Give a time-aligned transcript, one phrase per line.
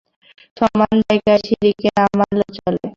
[0.57, 2.83] সমান জায়গায় সিঁড়িকে না মানলেও চলে।